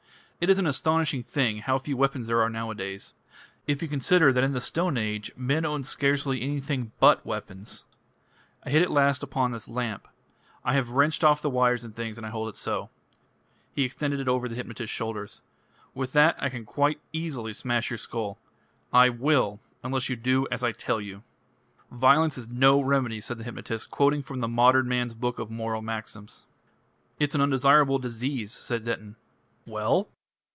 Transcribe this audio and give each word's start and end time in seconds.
It 0.41 0.49
is 0.49 0.57
an 0.57 0.65
astonishing 0.65 1.21
thing 1.21 1.59
how 1.59 1.77
few 1.77 1.95
weapons 1.95 2.25
there 2.25 2.41
are 2.41 2.49
nowadays. 2.49 3.13
If 3.67 3.83
you 3.83 3.87
consider 3.87 4.33
that 4.33 4.43
in 4.43 4.53
the 4.53 4.59
Stone 4.59 4.97
Age 4.97 5.31
men 5.37 5.65
owned 5.65 5.85
scarcely 5.85 6.41
anything 6.41 6.93
but 6.99 7.23
weapons. 7.23 7.85
I 8.63 8.71
hit 8.71 8.81
at 8.81 8.89
last 8.89 9.21
upon 9.21 9.51
this 9.51 9.67
lamp. 9.67 10.07
I 10.65 10.73
have 10.73 10.89
wrenched 10.93 11.23
off 11.23 11.43
the 11.43 11.49
wires 11.51 11.83
and 11.83 11.95
things, 11.95 12.17
and 12.17 12.25
I 12.25 12.31
hold 12.31 12.49
it 12.49 12.55
so." 12.55 12.89
He 13.75 13.83
extended 13.83 14.19
it 14.19 14.27
over 14.27 14.49
the 14.49 14.55
hypnotist's 14.55 14.91
shoulders. 14.95 15.43
"With 15.93 16.11
that 16.13 16.35
I 16.41 16.49
can 16.49 16.65
quite 16.65 16.99
easily 17.13 17.53
smash 17.53 17.91
your 17.91 17.99
skull. 17.99 18.39
I 18.91 19.09
will 19.09 19.59
unless 19.83 20.09
you 20.09 20.15
do 20.15 20.47
as 20.49 20.63
I 20.63 20.71
tell 20.71 20.99
you." 20.99 21.21
"Violence 21.91 22.35
is 22.39 22.47
no 22.49 22.81
remedy," 22.81 23.21
said 23.21 23.37
the 23.37 23.43
hypnotist, 23.43 23.91
quoting 23.91 24.23
from 24.23 24.39
the 24.39 24.47
"Modern 24.47 24.87
Man's 24.87 25.13
Book 25.13 25.37
of 25.37 25.51
Moral 25.51 25.83
Maxims." 25.83 26.47
"It's 27.19 27.35
an 27.35 27.41
undesirable 27.41 27.99
disease," 27.99 28.51
said 28.51 28.85
Denton. 28.85 29.17
"Well?" 29.67 30.09